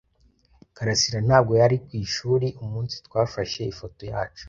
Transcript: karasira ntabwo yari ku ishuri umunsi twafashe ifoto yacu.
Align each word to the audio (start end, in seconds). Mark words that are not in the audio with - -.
karasira 0.75 1.19
ntabwo 1.27 1.53
yari 1.61 1.75
ku 1.85 1.91
ishuri 2.03 2.47
umunsi 2.63 2.95
twafashe 3.05 3.61
ifoto 3.71 4.01
yacu. 4.11 4.39